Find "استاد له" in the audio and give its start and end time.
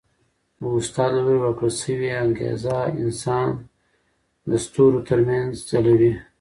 0.79-1.21